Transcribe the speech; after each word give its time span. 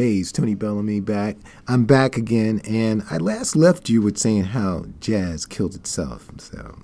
Hey, 0.00 0.14
it's 0.14 0.32
Tony 0.32 0.54
Bellamy 0.54 1.00
back. 1.00 1.36
I'm 1.68 1.84
back 1.84 2.16
again, 2.16 2.62
and 2.66 3.02
I 3.10 3.18
last 3.18 3.54
left 3.54 3.90
you 3.90 4.00
with 4.00 4.16
saying 4.16 4.44
how 4.44 4.86
jazz 4.98 5.44
killed 5.44 5.74
itself. 5.74 6.30
So, 6.38 6.78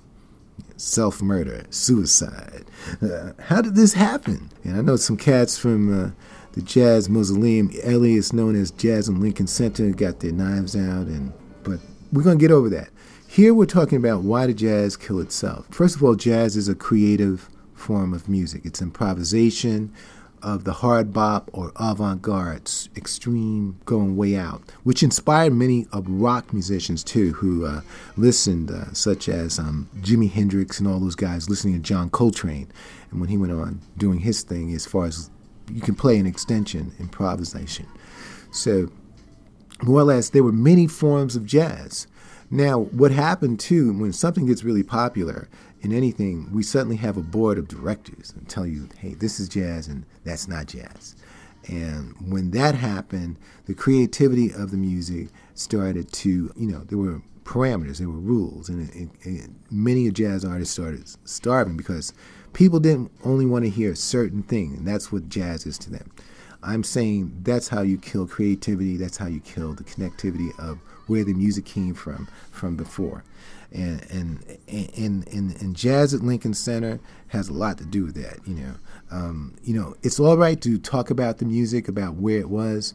self 0.75 1.19
murder, 1.23 1.63
suicide. 1.71 2.65
Uh, 3.01 3.31
how 3.41 3.63
did 3.63 3.73
this 3.73 3.93
happen? 3.93 4.51
And 4.63 4.77
I 4.77 4.81
know 4.81 4.97
some 4.97 5.17
cats 5.17 5.57
from 5.57 5.91
uh, 5.91 6.11
the 6.51 6.61
Jazz 6.61 7.09
Mausoleum, 7.09 7.71
alias 7.83 8.33
known 8.33 8.55
as 8.55 8.69
Jazz 8.69 9.09
at 9.09 9.15
Lincoln 9.15 9.47
Center, 9.47 9.89
got 9.89 10.19
their 10.19 10.31
knives 10.31 10.75
out, 10.75 11.07
and 11.07 11.33
but 11.63 11.79
we're 12.13 12.21
gonna 12.21 12.35
get 12.35 12.51
over 12.51 12.69
that. 12.69 12.89
Here 13.27 13.51
we're 13.51 13.65
talking 13.65 13.97
about 13.97 14.21
why 14.21 14.45
did 14.45 14.59
jazz 14.59 14.95
kill 14.95 15.19
itself. 15.21 15.65
First 15.71 15.95
of 15.95 16.03
all, 16.03 16.13
jazz 16.13 16.55
is 16.55 16.69
a 16.69 16.75
creative 16.75 17.49
form 17.73 18.13
of 18.13 18.29
music. 18.29 18.61
It's 18.63 18.79
improvisation 18.79 19.91
of 20.41 20.63
the 20.63 20.73
hard 20.73 21.13
bop 21.13 21.49
or 21.53 21.71
avant-garde, 21.79 22.69
extreme 22.95 23.79
going 23.85 24.15
way 24.15 24.35
out, 24.35 24.61
which 24.83 25.03
inspired 25.03 25.53
many 25.53 25.87
of 25.91 26.07
rock 26.07 26.53
musicians 26.53 27.03
too, 27.03 27.33
who 27.33 27.65
uh, 27.65 27.81
listened, 28.15 28.71
uh, 28.71 28.91
such 28.93 29.29
as 29.29 29.59
um, 29.59 29.89
Jimi 29.99 30.31
Hendrix 30.31 30.79
and 30.79 30.87
all 30.87 30.99
those 30.99 31.15
guys 31.15 31.49
listening 31.49 31.75
to 31.75 31.79
John 31.79 32.09
Coltrane. 32.09 32.71
And 33.11 33.19
when 33.19 33.29
he 33.29 33.37
went 33.37 33.53
on 33.53 33.81
doing 33.97 34.19
his 34.19 34.43
thing, 34.43 34.73
as 34.73 34.85
far 34.85 35.05
as 35.05 35.29
you 35.71 35.81
can 35.81 35.95
play 35.95 36.17
an 36.17 36.25
extension, 36.25 36.93
improvisation. 36.99 37.87
So, 38.51 38.89
more 39.83 39.99
or 39.99 40.05
less, 40.05 40.29
there 40.29 40.43
were 40.43 40.51
many 40.51 40.87
forms 40.87 41.35
of 41.35 41.45
jazz. 41.45 42.07
Now, 42.49 42.79
what 42.79 43.11
happened 43.11 43.59
too, 43.59 43.93
when 43.93 44.13
something 44.13 44.45
gets 44.45 44.63
really 44.63 44.83
popular 44.83 45.49
in 45.87 45.93
anything, 45.97 46.51
we 46.51 46.63
suddenly 46.63 46.97
have 46.97 47.15
a 47.15 47.21
board 47.21 47.57
of 47.57 47.69
directors 47.69 48.33
and 48.35 48.47
tell 48.49 48.67
you, 48.67 48.89
hey, 48.97 49.13
this 49.13 49.39
is 49.39 49.47
jazz 49.47 49.87
and 49.87 50.05
that's 50.25 50.45
not 50.45 50.67
jazz. 50.67 51.15
And 51.69 52.13
when 52.29 52.51
that 52.51 52.75
happened, 52.75 53.37
the 53.67 53.73
creativity 53.73 54.51
of 54.51 54.71
the 54.71 54.77
music 54.77 55.29
started 55.53 56.11
to, 56.11 56.51
you 56.57 56.67
know, 56.67 56.83
there 56.83 56.97
were 56.97 57.21
parameters, 57.45 57.99
there 57.99 58.09
were 58.09 58.19
rules, 58.19 58.67
and, 58.67 59.55
many 59.71 60.11
jazz 60.11 60.43
artists 60.43 60.73
started 60.73 61.05
starving 61.23 61.77
because 61.77 62.13
people 62.51 62.81
didn't 62.81 63.09
only 63.23 63.45
want 63.45 63.63
to 63.63 63.71
hear 63.71 63.93
a 63.93 63.95
certain 63.95 64.43
thing, 64.43 64.75
and 64.75 64.85
that's 64.85 65.09
what 65.09 65.29
jazz 65.29 65.65
is 65.65 65.77
to 65.77 65.89
them. 65.89 66.11
I'm 66.63 66.83
saying 66.83 67.31
that's 67.43 67.69
how 67.69 67.81
you 67.81 67.97
kill 67.97 68.27
creativity, 68.27 68.97
that's 68.97 69.15
how 69.15 69.27
you 69.27 69.39
kill 69.39 69.73
the 69.73 69.85
connectivity 69.85 70.57
of 70.59 70.79
where 71.07 71.23
the 71.23 71.33
music 71.33 71.65
came 71.65 71.93
from 71.93 72.27
from 72.51 72.75
before. 72.75 73.23
And 73.71 74.01
and 74.09 74.57
and 74.67 75.27
and, 75.27 75.61
and 75.61 75.75
jazz 75.75 76.13
at 76.13 76.21
Lincoln 76.21 76.53
Center 76.53 76.99
has 77.27 77.49
a 77.49 77.53
lot 77.53 77.77
to 77.79 77.85
do 77.85 78.05
with 78.05 78.15
that. 78.15 78.39
You 78.47 78.55
know, 78.55 78.73
um, 79.11 79.55
you 79.61 79.73
know, 79.73 79.95
it's 80.03 80.19
all 80.19 80.37
right 80.37 80.59
to 80.61 80.77
talk 80.77 81.09
about 81.09 81.39
the 81.39 81.45
music, 81.45 81.87
about 81.87 82.15
where 82.15 82.39
it 82.39 82.49
was, 82.49 82.93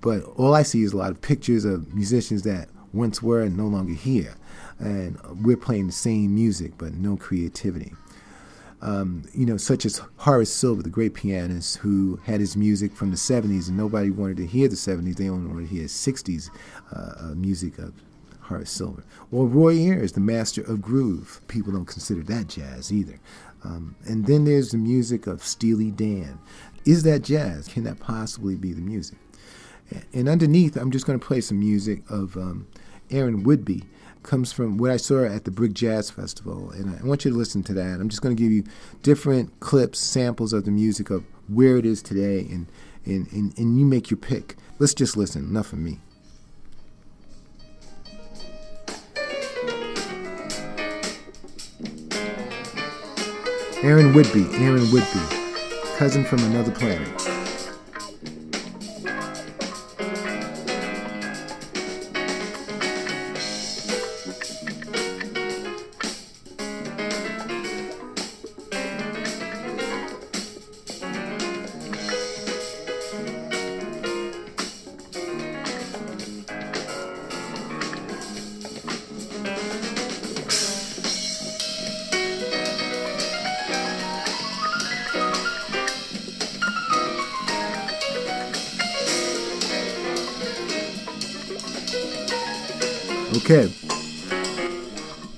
but 0.00 0.24
all 0.36 0.54
I 0.54 0.62
see 0.62 0.82
is 0.82 0.92
a 0.92 0.96
lot 0.96 1.10
of 1.10 1.20
pictures 1.20 1.64
of 1.64 1.94
musicians 1.94 2.42
that 2.42 2.68
once 2.92 3.22
were 3.22 3.42
and 3.42 3.56
no 3.56 3.66
longer 3.66 3.92
here, 3.92 4.34
and 4.80 5.18
we're 5.44 5.56
playing 5.56 5.86
the 5.86 5.92
same 5.92 6.34
music 6.34 6.72
but 6.78 6.94
no 6.94 7.16
creativity 7.16 7.92
um, 8.80 9.24
you 9.34 9.44
know, 9.44 9.56
such 9.56 9.84
as 9.84 10.00
Horace 10.18 10.52
Silver, 10.52 10.82
the 10.82 10.88
great 10.88 11.14
pianist 11.14 11.78
who 11.78 12.16
had 12.24 12.40
his 12.40 12.56
music 12.56 12.94
from 12.94 13.10
the 13.10 13.16
70s, 13.16 13.68
and 13.68 13.76
nobody 13.76 14.10
wanted 14.10 14.36
to 14.38 14.46
hear 14.46 14.68
the 14.68 14.76
70s, 14.76 15.16
they 15.16 15.28
only 15.28 15.48
wanted 15.48 15.68
to 15.68 15.74
hear 15.74 15.86
60s 15.86 16.50
uh, 16.94 17.12
uh, 17.18 17.34
music 17.34 17.78
of 17.78 17.92
Horace 18.42 18.70
Silver. 18.70 19.02
Or 19.32 19.46
Roy 19.46 19.74
Ayers, 19.74 20.12
the 20.12 20.20
master 20.20 20.62
of 20.62 20.80
groove. 20.80 21.40
People 21.48 21.72
don't 21.72 21.86
consider 21.86 22.22
that 22.22 22.48
jazz 22.48 22.92
either. 22.92 23.18
Um, 23.64 23.96
and 24.06 24.26
then 24.26 24.44
there's 24.44 24.70
the 24.70 24.78
music 24.78 25.26
of 25.26 25.42
Steely 25.42 25.90
Dan. 25.90 26.38
Is 26.84 27.02
that 27.02 27.22
jazz? 27.22 27.68
Can 27.68 27.84
that 27.84 27.98
possibly 27.98 28.54
be 28.54 28.72
the 28.72 28.80
music? 28.80 29.18
And 30.12 30.28
underneath, 30.28 30.76
I'm 30.76 30.90
just 30.90 31.06
going 31.06 31.18
to 31.18 31.26
play 31.26 31.40
some 31.40 31.58
music 31.58 32.02
of 32.10 32.36
um, 32.36 32.66
Aaron 33.10 33.42
Whitby 33.42 33.84
comes 34.22 34.52
from 34.52 34.76
what 34.76 34.90
I 34.90 34.96
saw 34.96 35.24
at 35.24 35.44
the 35.44 35.50
Brick 35.50 35.72
Jazz 35.72 36.10
Festival, 36.10 36.70
and 36.70 36.98
I 36.98 37.06
want 37.06 37.24
you 37.24 37.30
to 37.30 37.36
listen 37.36 37.62
to 37.64 37.74
that. 37.74 38.00
I'm 38.00 38.08
just 38.08 38.20
going 38.20 38.36
to 38.36 38.42
give 38.42 38.52
you 38.52 38.64
different 39.02 39.58
clips, 39.60 39.98
samples 39.98 40.52
of 40.52 40.64
the 40.64 40.70
music 40.70 41.10
of 41.10 41.24
where 41.48 41.76
it 41.78 41.86
is 41.86 42.02
today, 42.02 42.40
and 42.40 42.66
and, 43.04 43.30
and, 43.32 43.56
and 43.56 43.78
you 43.78 43.86
make 43.86 44.10
your 44.10 44.18
pick. 44.18 44.56
Let's 44.78 44.92
just 44.92 45.16
listen. 45.16 45.44
Enough 45.44 45.72
of 45.72 45.78
me. 45.78 45.98
Aaron 53.82 54.12
Whitby, 54.12 54.44
Aaron 54.56 54.84
Whitby, 54.90 55.20
cousin 55.96 56.24
from 56.24 56.40
another 56.40 56.72
planet. 56.72 57.37
Okay. 93.38 93.72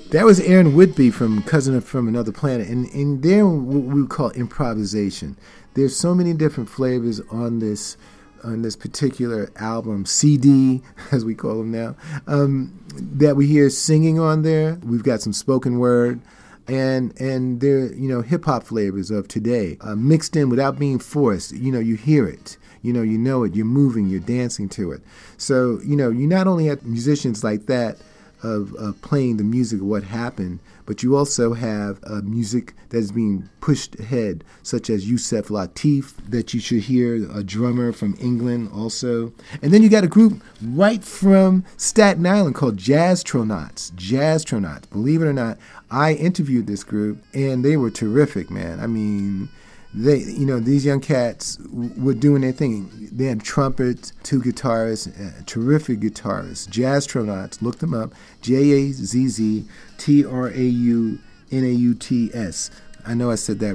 That 0.09 0.25
was 0.25 0.41
Aaron 0.41 0.75
Whitby 0.75 1.11
from 1.11 1.43
Cousin 1.43 1.79
from 1.83 2.09
Another 2.09 2.33
Planet. 2.33 2.67
And, 2.67 2.87
and 2.95 3.23
there 3.23 3.47
what 3.47 3.95
we 3.95 4.07
call 4.07 4.31
improvisation. 4.31 5.37
There's 5.75 5.95
so 5.95 6.15
many 6.15 6.33
different 6.33 6.71
flavors 6.71 7.21
on 7.31 7.59
this 7.59 7.99
on 8.43 8.63
this 8.63 8.75
particular 8.75 9.51
album, 9.57 10.07
CD, 10.07 10.81
as 11.13 11.27
we 11.27 11.35
call 11.35 11.59
them 11.59 11.71
now, 11.71 11.95
um, 12.27 12.73
that 12.95 13.37
we 13.37 13.47
hear 13.47 13.69
singing 13.69 14.19
on 14.19 14.43
there. 14.45 14.79
We've 14.83 15.03
got 15.03 15.21
some 15.21 15.35
spoken 15.35 15.79
word. 15.79 16.23
And 16.67 17.19
and 17.21 17.61
they're 17.61 17.93
you 17.93 18.09
know 18.09 18.23
hip 18.23 18.47
hop 18.47 18.63
flavors 18.63 19.11
of 19.11 19.29
today 19.29 19.77
uh, 19.83 19.95
mixed 19.95 20.37
in 20.37 20.49
without 20.49 20.79
being 20.79 20.99
forced. 21.01 21.53
You 21.53 21.71
know 21.71 21.81
you 21.81 21.97
hear 21.97 22.27
it, 22.27 22.57
you 22.83 22.93
know, 22.93 23.03
you 23.03 23.19
know 23.19 23.45
it, 23.45 23.55
you're 23.55 23.67
moving, 23.67 24.09
you're 24.09 24.21
dancing 24.21 24.69
to 24.71 24.93
it. 24.93 25.03
So, 25.37 25.81
you 25.85 25.97
know, 25.97 26.11
you 26.11 26.27
not 26.27 26.47
only 26.47 26.67
have 26.67 26.85
musicians 26.85 27.45
like 27.45 27.67
that 27.67 27.99
of, 28.43 28.75
of 28.75 29.01
playing 29.03 29.37
the 29.37 29.45
music 29.45 29.81
of 29.81 29.87
what 29.87 30.03
happened, 30.03 30.61
but 30.87 31.03
you 31.03 31.17
also 31.17 31.53
have 31.53 32.01
uh, 32.05 32.21
music 32.23 32.75
that 32.89 32.99
is 32.99 33.13
being 33.13 33.49
pushed 33.61 33.99
ahead, 34.01 34.43
such 34.63 34.91
as 34.91 35.09
Yusef 35.09 35.49
Lateef, 35.49 36.15
that 36.29 36.53
you 36.53 36.61
should 36.61 36.83
hear, 36.83 37.31
a 37.33 37.45
drummer 37.45 37.93
from 37.93 38.17
England 38.21 38.71
also. 38.75 39.33
And 39.63 39.73
then 39.73 39.83
you 39.83 39.89
got 39.89 40.05
a 40.05 40.09
group 40.09 40.43
right 40.63 41.05
from 41.05 41.65
Staten 41.77 42.27
Island 42.27 42.55
called 42.57 42.77
Jazztronauts. 42.77 43.93
Jazztronauts. 43.93 44.91
Believe 44.91 45.23
it 45.23 45.27
or 45.27 45.33
not, 45.33 45.59
I 45.91 46.15
interviewed 46.15 46.67
this 46.67 46.83
group 46.83 47.23
and 47.35 47.65
they 47.65 47.77
were 47.77 47.91
terrific, 47.91 48.51
man. 48.51 48.81
I 48.81 48.87
mean, 48.87 49.49
they, 49.93 50.19
you 50.19 50.47
know, 50.47 50.61
these 50.61 50.85
young 50.85 51.01
cats 51.01 51.59
were 51.73 52.15
doing 52.15 52.43
their 52.43 52.53
thing. 52.53 53.09
They 53.11 53.25
had 53.25 53.43
trumpets, 53.43 54.13
two 54.23 54.41
guitarists, 54.41 55.09
uh, 55.09 55.43
terrific 55.47 56.01
guitarists, 56.01 56.69
Jazztronauts. 56.69 57.61
Look 57.61 57.79
them 57.79 57.93
up. 57.93 58.13
J 58.41 58.55
A 58.71 58.93
Z 58.93 59.29
Z 59.29 59.65
T 59.99 60.25
R 60.25 60.49
A 60.49 60.63
U 60.63 61.19
N 61.51 61.65
A 61.65 61.71
U 61.73 61.95
T 61.95 62.31
S. 62.33 62.71
I 63.05 63.15
know 63.15 63.31
I 63.31 63.35
said 63.35 63.59
that 63.61 63.75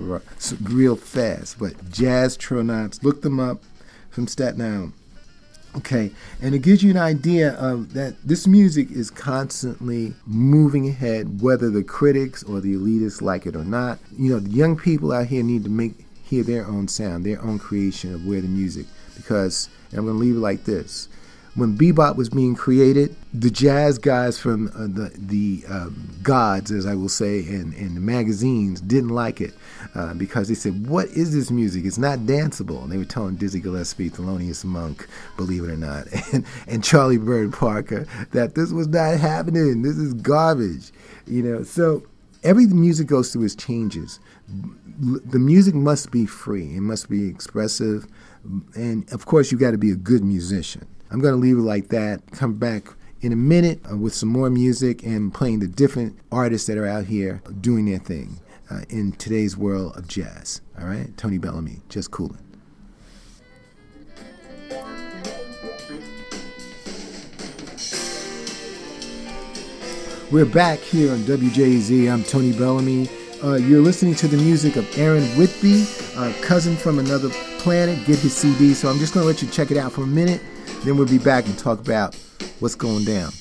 real 0.62 0.96
fast, 0.96 1.60
but 1.60 1.74
Jazztronauts. 1.90 3.04
Look 3.04 3.22
them 3.22 3.40
up 3.40 3.62
from 4.10 4.28
Staten 4.28 4.62
Island. 4.62 4.94
Okay, 5.76 6.12
and 6.42 6.56
it 6.56 6.60
gives 6.60 6.82
you 6.82 6.92
an 6.92 6.98
idea 6.98 7.52
of 7.56 7.92
that 7.96 8.16
this 8.24 8.48
music 8.48 8.90
is 8.92 9.12
constantly 9.12 10.14
moving 10.26 10.88
ahead, 10.88 11.42
whether 11.42 11.70
the 11.70 11.84
critics 11.84 12.42
or 12.44 12.62
the 12.62 12.76
elitists 12.76 13.22
like 13.22 13.46
it 13.46 13.58
or 13.58 13.66
not. 13.66 14.00
You 14.18 14.32
know, 14.32 14.40
the 14.40 14.52
young 14.52 14.78
people 14.78 15.12
out 15.12 15.28
here 15.28 15.44
need 15.44 15.66
to 15.66 15.70
make 15.70 16.05
hear 16.26 16.44
their 16.44 16.66
own 16.66 16.88
sound, 16.88 17.26
their 17.26 17.42
own 17.42 17.60
creation 17.60 18.14
of 18.14 18.26
where 18.26 18.42
the 18.42 18.48
music. 18.48 18.88
Because, 19.16 19.70
and 19.92 20.00
I'm 20.00 20.06
going 20.06 20.18
to 20.18 20.20
leave 20.20 20.36
it 20.36 20.40
like 20.40 20.66
this. 20.66 21.08
When 21.54 21.78
bebop 21.78 22.18
was 22.18 22.28
being 22.28 22.54
created, 22.54 23.16
the 23.34 23.50
jazz 23.50 23.98
guys 23.98 24.38
from 24.38 24.68
uh, 24.76 24.88
the 24.88 25.10
the 25.18 25.64
um, 25.70 26.10
gods, 26.22 26.70
as 26.70 26.86
I 26.86 26.96
will 26.96 27.08
say, 27.08 27.40
and, 27.48 27.74
and 27.76 27.96
the 27.96 28.02
magazines 28.02 28.82
didn't 28.82 29.12
like 29.12 29.40
it 29.40 29.54
uh, 29.94 30.14
because 30.16 30.50
they 30.50 30.54
said, 30.54 30.86
"What 30.86 31.08
is 31.08 31.34
this 31.34 31.52
music? 31.52 31.86
It's 31.86 31.98
not 31.98 32.20
danceable." 32.20 32.84
And 32.84 32.92
they 32.92 32.98
were 32.98 33.06
telling 33.06 33.38
Dizzy 33.38 33.62
Gillespie, 33.62 34.10
Thelonious 34.10 34.66
Monk, 34.66 35.08
believe 35.38 35.64
it 35.64 35.70
or 35.70 35.78
not, 35.78 36.08
and, 36.34 36.46
and 36.68 36.84
Charlie 36.84 37.18
Bird 37.18 37.54
Parker 37.54 38.06
that 38.32 38.56
this 38.56 38.74
was 38.74 38.90
not 38.90 39.18
happening. 39.18 39.82
This 39.82 39.96
is 39.96 40.14
garbage, 40.14 40.92
you 41.26 41.42
know. 41.42 41.64
So 41.64 42.04
every 42.46 42.68
music 42.68 43.08
goes 43.08 43.34
through 43.34 43.44
its 43.44 43.56
changes 43.56 44.20
the 45.00 45.40
music 45.40 45.76
must 45.76 46.12
be 46.12 46.26
free. 46.26 46.76
It 46.76 46.82
must 46.82 47.10
be 47.10 47.28
expressive, 47.28 48.08
And 48.76 49.12
of 49.12 49.26
course, 49.26 49.52
you 49.52 49.58
got 49.58 49.72
to 49.72 49.78
be 49.78 49.92
a 49.92 49.96
good 49.96 50.24
musician. 50.24 50.88
I'm 51.12 51.20
going 51.20 51.34
to 51.34 51.40
leave 51.40 51.58
it 51.58 51.62
like 51.62 51.90
that. 51.90 52.22
Come 52.32 52.56
back 52.56 52.88
in 53.22 53.32
a 53.32 53.36
minute 53.36 53.80
uh, 53.92 53.98
with 53.98 54.14
some 54.14 54.30
more 54.30 54.50
music 54.50 55.04
and 55.04 55.34
playing 55.34 55.60
the 55.60 55.68
different 55.68 56.18
artists 56.32 56.68
that 56.68 56.78
are 56.78 56.86
out 56.86 57.06
here 57.06 57.42
doing 57.60 57.86
their 57.86 57.98
thing 57.98 58.40
uh, 58.70 58.82
in 58.90 59.14
today's 59.14 59.58
world 59.58 59.96
of 59.98 60.08
jazz. 60.08 60.62
All 60.80 60.86
right? 60.86 61.16
Tony 61.18 61.38
Bellamy, 61.38 61.82
just 61.90 62.12
coolin'. 62.12 62.45
We're 70.32 70.46
back 70.46 70.80
here 70.80 71.12
on 71.12 71.20
WJZ. 71.20 72.12
I'm 72.12 72.24
Tony 72.24 72.52
Bellamy. 72.52 73.08
Uh, 73.44 73.56
you're 73.56 73.82
listening 73.82 74.16
to 74.16 74.28
the 74.28 74.38
music 74.38 74.76
of 74.76 74.98
Aaron 74.98 75.24
Whitby, 75.38 75.86
uh, 76.16 76.34
cousin 76.42 76.76
from 76.76 76.98
another 76.98 77.30
planet. 77.60 78.04
Get 78.08 78.18
his 78.18 78.36
CD. 78.36 78.74
So 78.74 78.90
I'm 78.90 78.98
just 78.98 79.14
going 79.14 79.24
to 79.24 79.28
let 79.28 79.44
you 79.44 79.48
check 79.50 79.70
it 79.70 79.78
out 79.78 79.92
for 79.92 80.02
a 80.02 80.08
minute. 80.08 80.42
Then 80.84 80.98
we'll 80.98 81.06
be 81.06 81.20
back 81.20 81.46
and 81.46 81.56
talk 81.60 81.80
about 81.80 82.16
what's 82.60 82.74
going 82.74 83.06
down. 83.06 83.32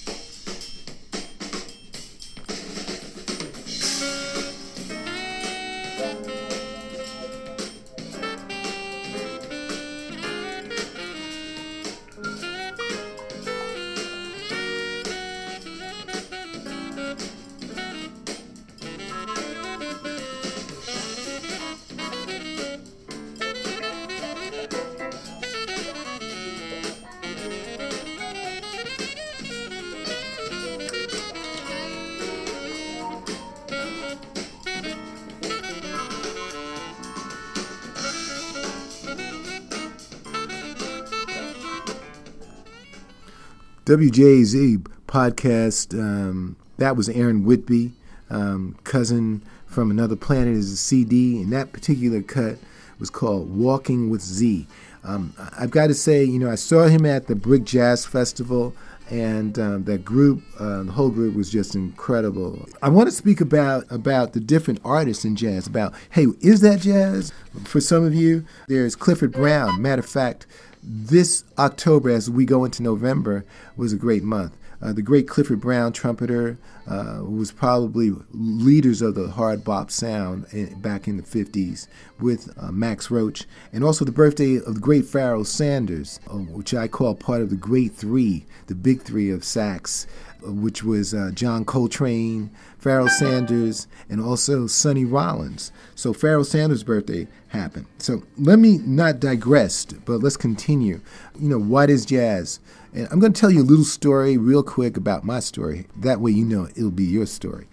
WJZ 43.85 44.87
podcast. 45.07 45.93
Um, 45.93 46.57
that 46.79 46.97
was 46.97 47.11
Aaron 47.11 47.45
Whitby, 47.45 47.93
um, 48.31 48.79
cousin 48.85 49.43
from 49.67 49.91
another 49.91 50.17
planet, 50.17 50.55
is 50.55 50.73
a 50.73 50.77
CD, 50.77 51.41
and 51.43 51.53
that 51.53 51.73
particular 51.73 52.23
cut 52.23 52.57
was 52.99 53.11
called 53.11 53.55
"Walking 53.55 54.09
with 54.09 54.23
Z." 54.23 54.67
Um, 55.03 55.35
I've 55.59 55.71
got 55.71 55.89
to 55.89 55.95
say, 55.95 56.25
you 56.25 56.39
know, 56.39 56.51
I 56.51 56.55
saw 56.55 56.87
him 56.87 57.05
at 57.05 57.27
the 57.27 57.35
Brick 57.35 57.65
Jazz 57.65 58.07
Festival, 58.07 58.75
and 59.11 59.59
um, 59.59 59.85
that 59.85 60.03
group, 60.03 60.43
uh, 60.59 60.85
the 60.85 60.93
whole 60.93 61.11
group, 61.11 61.35
was 61.35 61.51
just 61.51 61.75
incredible. 61.75 62.67
I 62.81 62.89
want 62.89 63.09
to 63.09 63.15
speak 63.15 63.43
about 63.43 63.85
about 63.91 64.33
the 64.33 64.41
different 64.41 64.81
artists 64.83 65.27
in 65.27 65.37
jazz. 65.37 65.67
About 65.67 65.93
hey, 66.09 66.29
is 66.41 66.63
that 66.63 66.81
jazz? 66.81 67.35
For 67.65 67.83
some 67.83 68.03
of 68.03 68.15
you, 68.15 68.47
there's 68.67 68.97
Clifford 68.97 69.33
Brown. 69.33 69.83
Matter 69.83 70.01
of 70.01 70.07
fact, 70.07 70.47
this 70.87 71.45
October, 71.59 72.11
as 72.11 72.31
we 72.31 72.45
go 72.45 72.65
into 72.65 72.83
November, 72.83 73.45
was 73.77 73.93
a 73.93 73.97
great 73.97 74.23
month. 74.23 74.57
Uh, 74.83 74.93
the 74.93 75.03
great 75.03 75.27
Clifford 75.27 75.61
Brown 75.61 75.93
trumpeter 75.93 76.59
uh, 76.87 77.21
was 77.23 77.51
probably 77.53 78.13
leaders 78.33 79.01
of 79.03 79.15
the 79.15 79.29
hard 79.29 79.65
bop 79.65 79.91
sound 79.91 80.47
in, 80.53 80.81
back 80.81 81.09
in 81.09 81.17
the 81.17 81.23
50s 81.23 81.87
with 82.21 82.53
uh, 82.59 82.71
Max 82.71 83.11
Roach, 83.11 83.45
and 83.73 83.83
also 83.83 84.05
the 84.05 84.13
birthday 84.13 84.57
of 84.57 84.75
the 84.75 84.81
great 84.81 85.05
Pharoah 85.07 85.45
Sanders, 85.45 86.21
uh, 86.29 86.35
which 86.35 86.75
I 86.75 86.89
call 86.89 87.15
part 87.15 87.43
of 87.43 87.51
the 87.51 87.57
great 87.57 87.95
three, 87.95 88.47
the 88.67 88.75
big 88.75 89.03
three 89.03 89.31
of 89.31 89.45
sax, 89.45 90.07
uh, 90.47 90.53
which 90.53 90.85
was 90.85 91.15
uh, 91.15 91.31
John 91.35 91.65
Coltrane, 91.65 92.51
Pharoah 92.79 93.09
Sanders, 93.09 93.89
and 94.11 94.21
also 94.21 94.67
Sonny 94.67 95.05
Rollins. 95.05 95.73
So 95.95 96.13
Pharoah 96.13 96.45
Sanders' 96.45 96.85
birthday 96.85 97.29
happened. 97.49 97.87
So 97.99 98.23
let 98.37 98.59
me 98.59 98.79
not 98.79 99.21
digress, 99.21 99.85
but 99.87 100.21
let's 100.21 100.37
continue. 100.37 101.01
You 101.39 101.49
know, 101.49 101.59
what 101.59 101.89
is 101.89 102.05
jazz? 102.05 102.61
And 102.93 103.09
I'm 103.11 103.19
going 103.19 103.33
to 103.33 103.41
tell 103.41 103.51
you 103.51 103.63
a 103.63 103.65
little 103.65 103.85
story 103.85 104.37
real 104.37 104.63
quick 104.63 104.97
about 104.97 105.25
my 105.25 105.41
story. 105.41 105.87
That 105.97 106.21
way 106.21 106.31
you 106.31 106.45
know 106.45 106.69
it'll 106.76 106.91
be 106.91 107.05
your 107.05 107.26
story. 107.26 107.67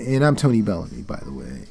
And 0.00 0.24
I'm 0.24 0.36
Tony 0.36 0.62
Bellamy, 0.62 1.02
by 1.02 1.20
the 1.24 1.32
way. 1.32 1.64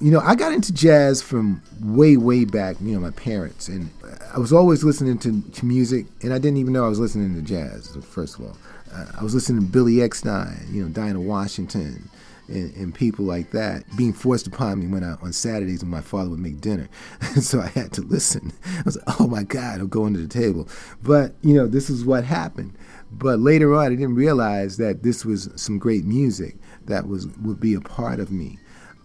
You 0.00 0.10
know, 0.10 0.20
I 0.20 0.34
got 0.34 0.52
into 0.52 0.72
jazz 0.72 1.22
from 1.22 1.62
way, 1.80 2.16
way 2.16 2.44
back, 2.44 2.76
you 2.80 2.92
know, 2.92 3.00
my 3.00 3.12
parents. 3.12 3.68
And 3.68 3.90
I 4.34 4.38
was 4.38 4.52
always 4.52 4.82
listening 4.82 5.18
to, 5.18 5.42
to 5.42 5.64
music, 5.64 6.06
and 6.22 6.32
I 6.32 6.38
didn't 6.38 6.56
even 6.56 6.72
know 6.72 6.84
I 6.84 6.88
was 6.88 6.98
listening 6.98 7.34
to 7.34 7.42
jazz, 7.42 7.96
first 8.02 8.38
of 8.38 8.46
all. 8.46 8.56
Uh, 8.92 9.06
I 9.18 9.22
was 9.22 9.34
listening 9.34 9.62
to 9.62 9.68
Billy 9.68 9.94
Eckstine, 9.96 10.72
you 10.72 10.82
know, 10.82 10.88
Dinah 10.88 11.20
Washington, 11.20 12.10
and, 12.48 12.74
and, 12.74 12.94
people 12.94 13.24
like 13.24 13.52
that 13.52 13.84
being 13.96 14.12
forced 14.12 14.46
upon 14.46 14.80
me 14.80 14.86
when 14.86 15.04
I, 15.04 15.12
on 15.22 15.32
Saturdays 15.32 15.82
when 15.82 15.90
my 15.90 16.00
father 16.00 16.28
would 16.30 16.40
make 16.40 16.60
dinner. 16.60 16.88
so 17.40 17.60
I 17.60 17.68
had 17.68 17.92
to 17.92 18.02
listen. 18.02 18.52
I 18.64 18.82
was 18.84 18.96
like, 18.96 19.20
oh 19.20 19.26
my 19.26 19.44
God, 19.44 19.80
I'm 19.80 19.88
going 19.88 20.12
to 20.14 20.20
the 20.20 20.28
table. 20.28 20.68
But, 21.02 21.34
you 21.42 21.54
know, 21.54 21.66
this 21.66 21.88
is 21.88 22.04
what 22.04 22.24
happened. 22.24 22.74
But 23.12 23.40
later 23.40 23.74
on, 23.74 23.86
I 23.86 23.90
didn't 23.90 24.14
realize 24.14 24.78
that 24.78 25.02
this 25.02 25.24
was 25.24 25.50
some 25.56 25.78
great 25.78 26.04
music 26.04 26.56
that 26.86 27.06
was 27.06 27.28
would 27.38 27.60
be 27.60 27.74
a 27.74 27.80
part 27.80 28.20
of 28.20 28.30
me. 28.30 28.58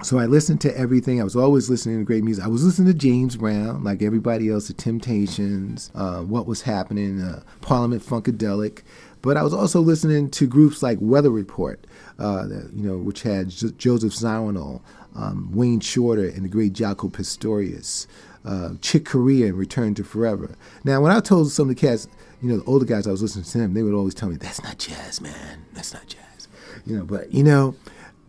So 0.04 0.20
I 0.20 0.28
listened 0.28 0.62
to 0.62 0.78
everything. 0.78 1.20
I 1.20 1.24
was 1.24 1.36
always 1.36 1.70
listening 1.72 1.98
to 1.98 2.06
great 2.06 2.24
music. 2.24 2.46
I 2.46 2.50
was 2.50 2.64
listening 2.64 2.88
to 2.94 2.98
James 2.98 3.36
Brown, 3.36 3.84
like 3.84 4.04
everybody 4.04 4.50
else, 4.50 4.68
the 4.68 4.74
Temptations, 4.74 5.90
uh, 5.96 6.22
what 6.22 6.46
was 6.46 6.62
happening, 6.62 7.20
uh, 7.20 7.42
Parliament 7.62 8.04
Funkadelic. 8.04 8.84
But 9.24 9.38
I 9.38 9.44
was 9.44 9.56
also 9.56 9.82
listening 9.82 10.30
to 10.32 10.46
groups 10.46 10.84
like 10.84 11.00
Weather 11.02 11.32
Report, 11.32 11.86
uh, 12.20 12.46
you 12.74 12.88
know, 12.88 12.98
which 12.98 13.24
had 13.24 13.50
J- 13.50 13.72
Joseph 13.78 14.14
Zawinul, 14.14 14.82
um, 15.16 15.50
Wayne 15.52 15.80
Shorter, 15.80 16.28
and 16.28 16.46
the 16.46 16.50
great 16.50 16.74
Jaco 16.74 17.12
Pastorius, 17.12 18.06
uh, 18.48 18.70
Chick 18.82 19.06
Corea, 19.06 19.48
and 19.48 19.56
Return 19.56 19.94
to 19.96 20.04
Forever. 20.04 20.56
Now, 20.84 21.02
when 21.02 21.12
I 21.12 21.20
told 21.20 21.52
some 21.52 21.70
of 21.70 21.76
the 21.76 21.80
cats, 21.80 22.08
you 22.42 22.50
know, 22.50 22.58
the 22.58 22.64
older 22.66 22.86
guys 22.86 23.08
I 23.08 23.12
was 23.12 23.22
listening 23.22 23.46
to 23.46 23.58
them, 23.58 23.74
they 23.74 23.84
would 23.84 23.94
always 23.94 24.14
tell 24.14 24.30
me, 24.30 24.38
"That's 24.38 24.64
not 24.64 24.78
jazz, 24.78 25.20
man. 25.22 25.66
That's 25.74 25.94
not 25.94 26.08
jazz." 26.08 26.48
You 26.86 26.98
know, 26.98 27.04
but 27.04 27.34
you 27.34 27.44
know, 27.44 27.76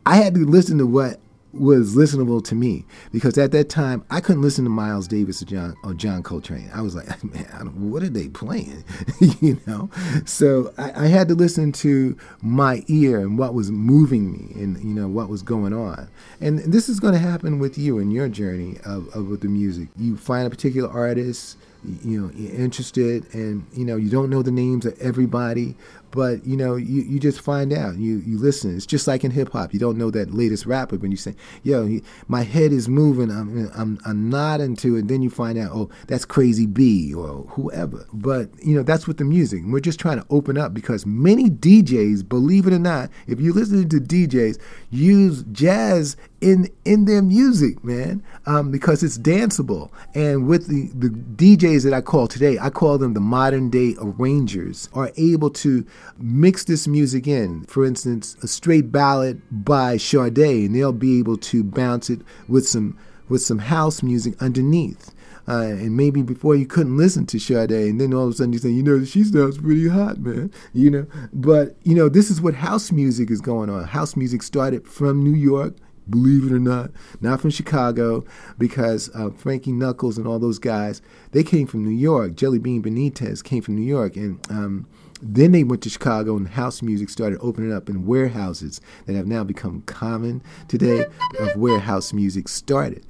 I 0.04 0.16
had 0.16 0.34
to 0.34 0.44
listen 0.44 0.78
to 0.78 0.86
what 0.86 1.20
was 1.52 1.94
listenable 1.94 2.44
to 2.44 2.54
me 2.54 2.84
because 3.10 3.38
at 3.38 3.52
that 3.52 3.68
time 3.68 4.04
I 4.10 4.20
couldn't 4.20 4.42
listen 4.42 4.64
to 4.64 4.70
Miles 4.70 5.08
Davis 5.08 5.40
or 5.42 5.46
John 5.46 5.76
or 5.82 5.94
John 5.94 6.22
Coltrane. 6.22 6.70
I 6.74 6.82
was 6.82 6.94
like, 6.94 7.06
man, 7.34 7.90
what 7.90 8.02
are 8.02 8.08
they 8.08 8.28
playing? 8.28 8.84
you 9.40 9.60
know, 9.66 9.90
so 10.24 10.72
I, 10.76 11.04
I, 11.04 11.06
had 11.06 11.28
to 11.28 11.34
listen 11.34 11.72
to 11.72 12.16
my 12.42 12.84
ear 12.88 13.20
and 13.20 13.38
what 13.38 13.54
was 13.54 13.70
moving 13.70 14.32
me 14.32 14.60
and 14.60 14.78
you 14.78 14.94
know 14.94 15.08
what 15.08 15.28
was 15.28 15.42
going 15.42 15.72
on. 15.72 16.08
And 16.40 16.58
this 16.58 16.88
is 16.88 17.00
going 17.00 17.14
to 17.14 17.20
happen 17.20 17.58
with 17.58 17.78
you 17.78 17.98
in 17.98 18.10
your 18.10 18.28
journey 18.28 18.76
of, 18.84 19.08
of 19.14 19.28
with 19.28 19.40
the 19.40 19.48
music. 19.48 19.88
You 19.96 20.16
find 20.16 20.46
a 20.46 20.50
particular 20.50 20.90
artist 20.90 21.56
you 22.02 22.20
know 22.20 22.30
you're 22.34 22.54
interested 22.60 23.32
and 23.32 23.64
you 23.72 23.84
know 23.84 23.96
you 23.96 24.10
don't 24.10 24.30
know 24.30 24.42
the 24.42 24.50
names 24.50 24.84
of 24.84 24.98
everybody 25.00 25.76
but 26.10 26.44
you 26.46 26.56
know 26.56 26.76
you, 26.76 27.02
you 27.02 27.18
just 27.18 27.40
find 27.40 27.72
out. 27.72 27.96
You 27.96 28.18
you 28.18 28.38
listen. 28.38 28.76
It's 28.76 28.86
just 28.86 29.06
like 29.06 29.24
in 29.24 29.30
hip-hop 29.30 29.72
you 29.72 29.80
don't 29.80 29.98
know 29.98 30.10
that 30.10 30.32
latest 30.32 30.66
rapper 30.66 30.96
when 30.96 31.10
you 31.10 31.16
say 31.16 31.34
yo 31.62 31.86
he, 31.86 32.02
my 32.28 32.42
head 32.42 32.72
is 32.72 32.88
moving. 32.88 33.30
I'm, 33.30 33.70
I'm 33.74 33.98
i'm 34.04 34.30
nodding 34.30 34.76
to 34.76 34.96
it. 34.96 35.08
Then 35.08 35.22
you 35.22 35.30
find 35.30 35.58
out 35.58 35.70
oh 35.72 35.90
that's 36.06 36.24
crazy 36.24 36.66
b 36.66 37.14
or 37.14 37.44
whoever. 37.50 38.06
But 38.12 38.50
you 38.64 38.74
know 38.74 38.82
that's 38.82 39.06
with 39.06 39.18
the 39.18 39.24
music. 39.24 39.62
We're 39.66 39.80
just 39.80 40.00
trying 40.00 40.20
to 40.20 40.26
open 40.30 40.58
up 40.58 40.74
because 40.74 41.06
many 41.06 41.50
djs 41.50 42.28
believe 42.28 42.66
it 42.66 42.72
or 42.72 42.78
not 42.78 43.10
if 43.26 43.40
you 43.40 43.52
listen 43.52 43.88
to 43.88 43.96
djs 44.00 44.58
use 44.90 45.44
jazz 45.52 46.16
in 46.40 46.68
in 46.84 47.04
their 47.04 47.22
music 47.22 47.82
man 47.82 48.22
um, 48.46 48.70
because 48.70 49.02
it's 49.02 49.18
danceable 49.18 49.90
and 50.14 50.46
with 50.46 50.68
the 50.68 50.88
the 50.94 51.08
djs 51.10 51.82
that 51.82 51.92
i 51.92 52.00
call 52.00 52.28
today 52.28 52.58
i 52.60 52.70
call 52.70 52.96
them 52.96 53.14
the 53.14 53.20
modern 53.20 53.68
day 53.70 53.94
arrangers 54.00 54.88
are 54.94 55.10
able 55.16 55.50
to 55.50 55.84
mix 56.18 56.64
this 56.64 56.86
music 56.86 57.26
in. 57.26 57.64
For 57.64 57.84
instance, 57.84 58.36
a 58.42 58.48
straight 58.48 58.90
ballad 58.92 59.42
by 59.50 59.96
Sade, 59.96 60.38
and 60.38 60.74
they'll 60.74 60.92
be 60.92 61.18
able 61.18 61.36
to 61.38 61.64
bounce 61.64 62.10
it 62.10 62.20
with 62.48 62.66
some 62.66 62.98
with 63.28 63.42
some 63.42 63.58
house 63.58 64.02
music 64.02 64.40
underneath. 64.42 65.14
Uh, 65.46 65.62
and 65.62 65.96
maybe 65.96 66.20
before 66.22 66.54
you 66.54 66.66
couldn't 66.66 66.96
listen 66.98 67.24
to 67.26 67.38
Sade, 67.38 67.70
and 67.70 68.00
then 68.00 68.12
all 68.12 68.24
of 68.24 68.30
a 68.30 68.36
sudden 68.36 68.52
you 68.52 68.58
say, 68.58 68.68
you 68.68 68.82
know, 68.82 69.02
she 69.04 69.24
sounds 69.24 69.58
pretty 69.58 69.88
hot, 69.88 70.18
man. 70.18 70.52
You 70.72 70.90
know, 70.90 71.06
but 71.32 71.76
you 71.84 71.94
know, 71.94 72.08
this 72.08 72.30
is 72.30 72.40
what 72.40 72.54
house 72.54 72.92
music 72.92 73.30
is 73.30 73.40
going 73.40 73.70
on. 73.70 73.84
House 73.84 74.16
music 74.16 74.42
started 74.42 74.86
from 74.86 75.22
New 75.22 75.34
York, 75.34 75.74
believe 76.10 76.44
it 76.44 76.52
or 76.52 76.58
not, 76.58 76.90
not 77.20 77.40
from 77.40 77.50
Chicago, 77.50 78.24
because 78.58 79.10
uh, 79.14 79.30
Frankie 79.30 79.72
Knuckles 79.72 80.18
and 80.18 80.26
all 80.26 80.38
those 80.38 80.58
guys, 80.58 81.02
they 81.32 81.42
came 81.42 81.66
from 81.66 81.84
New 81.84 81.90
York. 81.96 82.34
Jelly 82.34 82.58
Bean 82.58 82.82
Benitez 82.82 83.42
came 83.42 83.62
from 83.62 83.76
New 83.76 83.86
York, 83.86 84.16
and 84.16 84.40
um, 84.50 84.86
then 85.20 85.52
they 85.52 85.64
went 85.64 85.82
to 85.82 85.90
Chicago 85.90 86.36
and 86.36 86.48
house 86.48 86.82
music 86.82 87.10
started 87.10 87.38
opening 87.42 87.72
up 87.72 87.88
in 87.88 88.06
warehouses 88.06 88.80
that 89.06 89.16
have 89.16 89.26
now 89.26 89.44
become 89.44 89.82
common 89.82 90.42
today 90.68 91.06
of 91.40 91.56
where 91.56 91.80
house 91.80 92.12
music 92.12 92.48
started. 92.48 93.04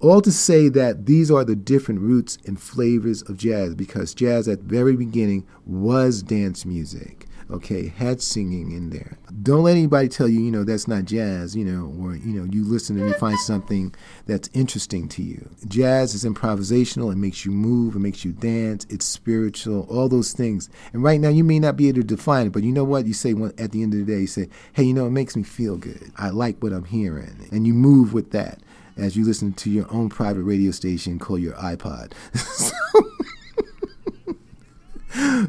all 0.00 0.20
to 0.20 0.30
say 0.30 0.68
that 0.68 1.06
these 1.06 1.30
are 1.30 1.44
the 1.44 1.56
different 1.56 2.00
roots 2.00 2.36
and 2.46 2.60
flavors 2.60 3.22
of 3.22 3.38
jazz 3.38 3.74
because 3.74 4.14
jazz 4.14 4.46
at 4.46 4.58
the 4.58 4.64
very 4.64 4.94
beginning 4.94 5.46
was 5.64 6.22
dance 6.22 6.66
music 6.66 7.25
okay, 7.50 7.88
had 7.88 8.20
singing 8.20 8.72
in 8.72 8.90
there. 8.90 9.18
Don't 9.42 9.62
let 9.62 9.72
anybody 9.72 10.08
tell 10.08 10.28
you, 10.28 10.40
you 10.40 10.50
know, 10.50 10.64
that's 10.64 10.88
not 10.88 11.04
jazz, 11.04 11.54
you 11.54 11.64
know, 11.64 11.94
or, 12.02 12.16
you 12.16 12.32
know, 12.32 12.44
you 12.44 12.64
listen 12.64 12.98
and 12.98 13.08
you 13.08 13.14
find 13.14 13.38
something 13.40 13.94
that's 14.26 14.50
interesting 14.52 15.08
to 15.08 15.22
you. 15.22 15.48
Jazz 15.68 16.14
is 16.14 16.24
improvisational, 16.24 17.12
it 17.12 17.16
makes 17.16 17.44
you 17.44 17.52
move, 17.52 17.94
it 17.94 18.00
makes 18.00 18.24
you 18.24 18.32
dance, 18.32 18.86
it's 18.90 19.04
spiritual, 19.04 19.86
all 19.88 20.08
those 20.08 20.32
things. 20.32 20.68
And 20.92 21.02
right 21.02 21.20
now, 21.20 21.28
you 21.28 21.44
may 21.44 21.58
not 21.58 21.76
be 21.76 21.88
able 21.88 22.00
to 22.00 22.06
define 22.06 22.48
it, 22.48 22.52
but 22.52 22.62
you 22.62 22.72
know 22.72 22.84
what? 22.84 23.06
You 23.06 23.14
say 23.14 23.32
at 23.58 23.72
the 23.72 23.82
end 23.82 23.94
of 23.94 24.04
the 24.04 24.12
day, 24.12 24.20
you 24.20 24.26
say, 24.26 24.48
hey, 24.72 24.84
you 24.84 24.94
know, 24.94 25.06
it 25.06 25.10
makes 25.10 25.36
me 25.36 25.42
feel 25.42 25.76
good. 25.76 26.12
I 26.16 26.30
like 26.30 26.62
what 26.62 26.72
I'm 26.72 26.84
hearing. 26.84 27.48
And 27.52 27.66
you 27.66 27.74
move 27.74 28.12
with 28.12 28.32
that 28.32 28.60
as 28.96 29.16
you 29.16 29.24
listen 29.24 29.52
to 29.52 29.70
your 29.70 29.86
own 29.92 30.08
private 30.08 30.42
radio 30.42 30.70
station 30.70 31.18
called 31.18 31.40
your 31.40 31.54
iPod. 31.54 32.12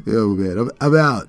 oh, 0.06 0.34
man, 0.36 0.58
I'm, 0.58 0.70
I'm 0.80 0.96
out. 0.96 1.26